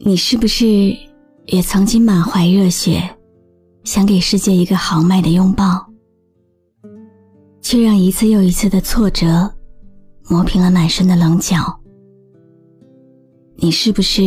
[0.00, 0.66] 你是不是
[1.46, 3.02] 也曾经满怀热血，
[3.84, 5.86] 想给世界一个豪迈的拥抱，
[7.60, 9.52] 却让一次又一次的挫折
[10.30, 11.56] 磨平了满身的棱角？
[13.56, 14.22] 你是不是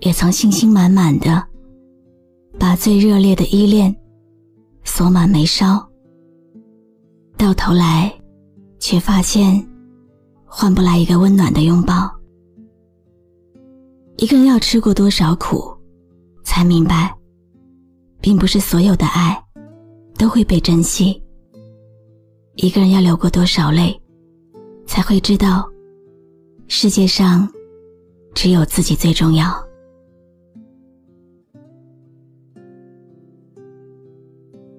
[0.00, 1.46] 也曾信心满满的
[2.58, 3.94] 把最热烈的依恋
[4.84, 5.84] 锁满眉梢，
[7.36, 8.12] 到头来
[8.78, 9.66] 却发现
[10.44, 12.10] 换不来一个温暖的拥抱？
[14.16, 15.74] 一个人要吃过多少苦，
[16.44, 17.14] 才明白，
[18.20, 19.42] 并不是所有的爱
[20.18, 21.22] 都会被珍惜。
[22.56, 23.98] 一个人要流过多少泪，
[24.86, 25.66] 才会知道，
[26.68, 27.48] 世界上
[28.34, 29.69] 只有自己最重要。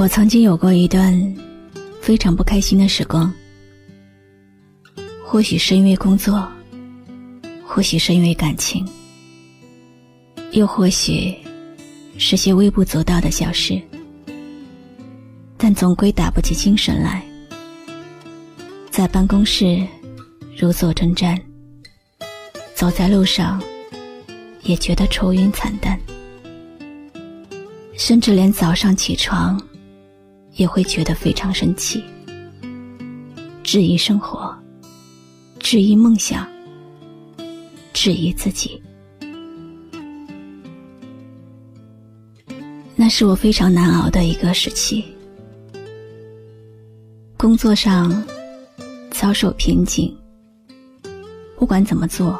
[0.00, 1.12] 我曾经有过一段
[2.00, 3.30] 非常不开心的时光，
[5.22, 6.50] 或许是因为工作，
[7.66, 8.82] 或许是因为感情，
[10.52, 11.36] 又或许
[12.16, 13.78] 是些微不足道的小事，
[15.58, 17.22] 但总归打不起精神来。
[18.90, 19.86] 在办公室
[20.56, 21.38] 如坐针毡，
[22.74, 23.62] 走在路上
[24.62, 26.00] 也觉得愁云惨淡，
[27.98, 29.62] 甚至连早上起床。
[30.60, 32.04] 也会觉得非常生气，
[33.62, 34.54] 质疑生活，
[35.58, 36.46] 质疑梦想，
[37.94, 38.78] 质疑自己。
[42.94, 45.02] 那是我非常难熬的一个时期，
[47.38, 48.22] 工作上
[49.10, 50.14] 遭受瓶颈，
[51.56, 52.38] 不管怎么做，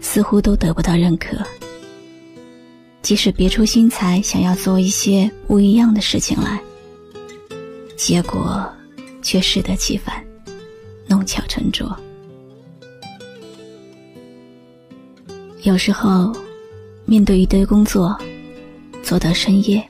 [0.00, 1.36] 似乎都得不到认可。
[3.02, 6.58] 即使别出心裁，想要做一些不一样的事情来。
[8.04, 8.68] 结果
[9.22, 10.26] 却适得其反，
[11.06, 11.96] 弄巧成拙。
[15.62, 16.34] 有时候，
[17.04, 18.18] 面对一堆工作，
[19.04, 19.88] 做到深夜，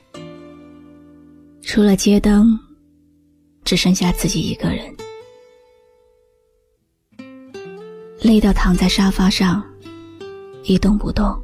[1.63, 2.55] 除了街灯，
[3.65, 4.95] 只剩下自己一个人，
[8.21, 9.65] 累到躺在沙发上，
[10.65, 11.35] 一动不动，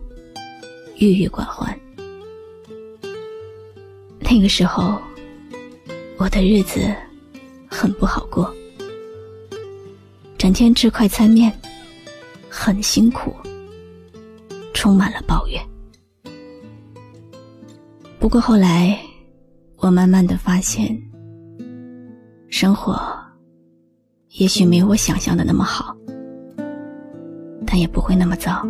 [0.99, 1.75] 郁郁寡欢。
[4.19, 5.01] 那个时候。
[6.19, 6.93] 我的日子
[7.65, 8.53] 很不好过，
[10.37, 11.49] 整天吃快餐面，
[12.49, 13.33] 很辛苦，
[14.73, 15.63] 充满了抱怨。
[18.19, 18.99] 不过后来，
[19.77, 21.01] 我慢慢的发现，
[22.49, 22.99] 生活
[24.31, 25.95] 也许没有我想象的那么好，
[27.65, 28.67] 但也不会那么糟。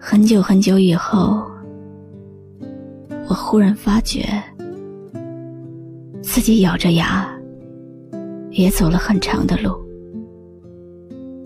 [0.00, 1.46] 很久很久以后，
[3.28, 4.42] 我忽然发觉。
[6.32, 7.30] 自己咬着牙，
[8.52, 9.70] 也走了很长的路，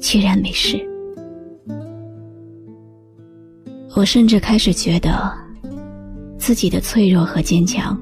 [0.01, 0.79] 居然没事。
[3.97, 5.37] 我甚至开始觉得，
[6.39, 8.01] 自己的脆弱和坚强，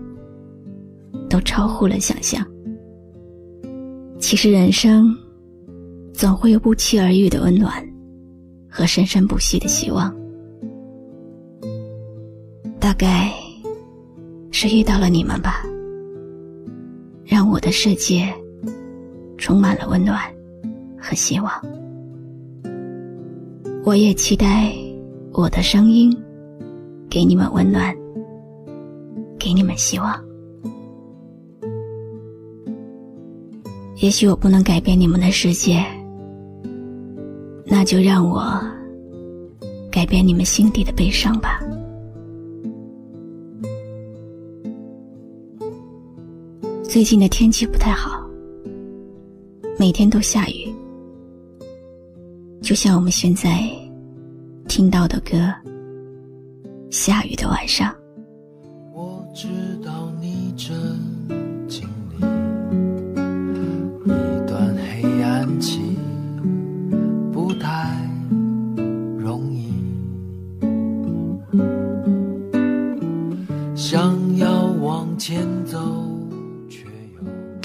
[1.26, 2.46] 都超乎了想象。
[4.18, 5.16] 其实人生，
[6.12, 7.82] 总会有不期而遇的温暖，
[8.68, 10.14] 和生生不息的希望。
[12.78, 13.32] 大概
[14.50, 15.64] 是遇到了你们吧。
[17.24, 18.32] 让我的世界
[19.38, 20.20] 充满了温暖
[20.98, 21.50] 和希望。
[23.84, 24.72] 我也期待
[25.32, 26.14] 我的声音
[27.10, 27.94] 给你们温暖，
[29.38, 30.14] 给你们希望。
[33.96, 35.84] 也许我不能改变你们的世界，
[37.64, 38.60] 那就让我
[39.90, 41.60] 改变你们心底的悲伤吧。
[46.94, 48.24] 最近的天气不太好，
[49.76, 50.72] 每天都下雨，
[52.62, 53.68] 就像我们现在
[54.68, 55.36] 听到的歌
[56.92, 57.92] 《下雨的晚上》。
[58.92, 59.48] 我知
[59.84, 59.92] 道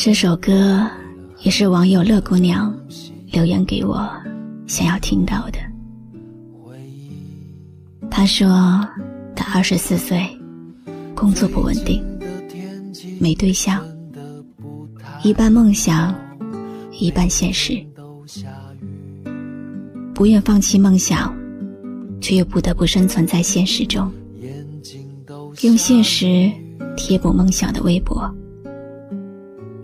[0.01, 0.89] 这首歌
[1.41, 2.73] 也是网友乐姑娘
[3.33, 4.09] 留言给我，
[4.65, 5.59] 想要听到的。
[8.09, 8.47] 她说，
[9.35, 10.25] 她二十四岁，
[11.13, 12.01] 工作不稳定，
[13.19, 13.85] 没对象，
[15.21, 16.15] 一半梦想，
[16.97, 17.85] 一半现实，
[20.13, 21.35] 不愿放弃梦想，
[22.21, 24.09] 却又不得不生存在现实中，
[25.61, 26.49] 用现实
[26.95, 28.33] 贴补梦想的微博。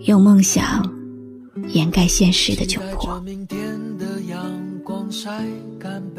[0.06, 0.88] 用梦想
[1.68, 3.20] 掩盖现实的窘迫，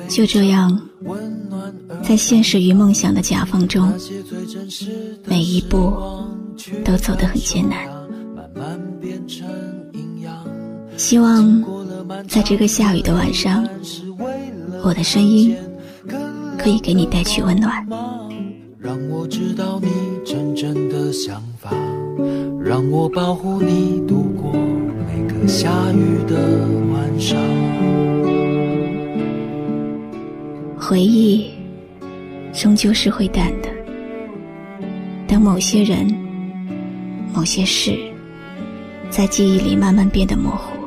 [0.09, 0.81] 就这样，
[2.03, 3.93] 在现实与梦想的夹缝中，
[5.25, 5.93] 每一步
[6.83, 7.87] 都走得很艰难。
[10.97, 11.63] 希望
[12.27, 13.65] 在这个下雨的晚上，
[14.83, 15.55] 我的声音
[16.57, 17.87] 可以给你带去温暖。
[18.79, 19.89] 让我知道你
[20.25, 21.41] 真正的想。
[22.77, 26.59] 让我保护你度过每个下雨的
[26.93, 27.35] 晚上。
[30.79, 31.49] 回忆
[32.53, 33.69] 终究是会淡的，
[35.27, 36.05] 当某些人、
[37.33, 37.97] 某些事
[39.09, 40.77] 在记忆里慢慢变得模糊，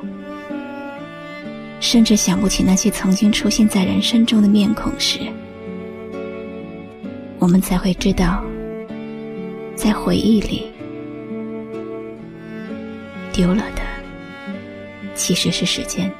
[1.80, 5.18] 甚至想不起那些曾经出现在人生中的面孔时，
[7.40, 8.40] 我们才会知道，
[9.74, 10.69] 在回忆里。
[13.32, 13.82] 丢了的，
[15.14, 16.12] 其实是时间。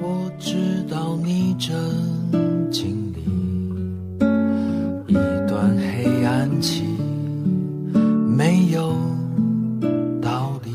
[0.00, 0.54] 我知
[0.88, 3.20] 道你正经历
[5.08, 5.14] 一
[5.48, 6.84] 段黑暗期，
[8.36, 8.96] 没有
[10.22, 10.72] 道理。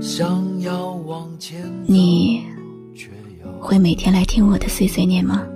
[0.00, 2.44] 想要往前，你
[3.58, 5.44] 会每天来听我的碎碎念吗？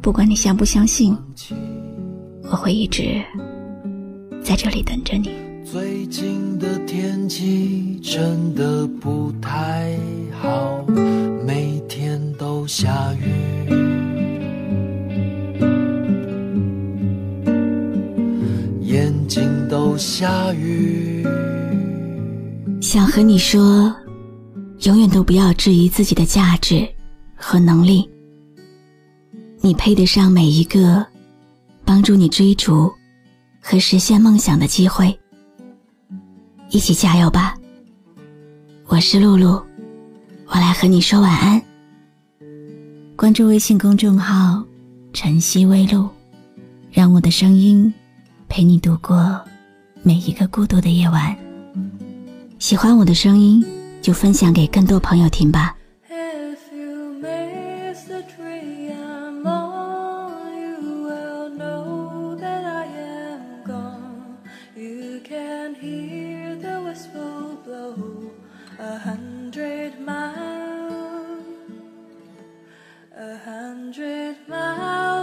[0.00, 1.16] 不管你相不相信。
[2.52, 3.24] 我会一直
[4.44, 5.30] 在这里等着你。
[5.64, 9.98] 最近的天气真的不太
[10.38, 10.84] 好，
[11.46, 13.70] 每天都下雨，
[18.82, 21.26] 眼睛都下雨。
[22.82, 23.96] 想和你说，
[24.82, 26.86] 永远都不要质疑自己的价值
[27.34, 28.06] 和能力，
[29.62, 31.06] 你配得上每一个。
[31.92, 32.90] 帮助你追逐
[33.60, 35.14] 和实现梦想的机会，
[36.70, 37.54] 一起加油吧！
[38.86, 39.62] 我是露露，
[40.46, 41.62] 我来和你说晚安。
[43.14, 44.64] 关注微信公众号
[45.12, 46.08] “晨曦微露”，
[46.90, 47.92] 让我的声音
[48.48, 49.38] 陪你度过
[50.02, 51.36] 每一个孤独的夜晚。
[52.58, 53.62] 喜欢我的声音，
[54.00, 55.76] 就分享给更多朋友听吧。